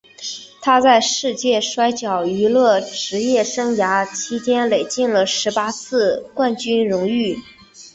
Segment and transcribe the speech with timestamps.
[0.63, 7.37] 他在世界摔角娱乐职业生涯期间累计了十八次的冠军荣誉。